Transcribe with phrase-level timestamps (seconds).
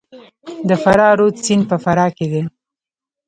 [0.69, 2.41] د فرا رود سیند په فراه کې دی